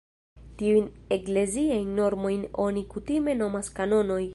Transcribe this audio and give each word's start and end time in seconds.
Tiujn 0.61 0.87
ekleziajn 1.17 1.93
normojn 2.01 2.43
oni 2.67 2.87
kutime 2.97 3.39
nomas 3.45 3.75
"kanonoj". 3.81 4.23